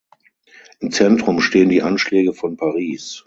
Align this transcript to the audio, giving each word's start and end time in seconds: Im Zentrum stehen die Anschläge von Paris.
Im 0.79 0.89
Zentrum 0.89 1.41
stehen 1.41 1.69
die 1.69 1.83
Anschläge 1.83 2.33
von 2.33 2.57
Paris. 2.57 3.19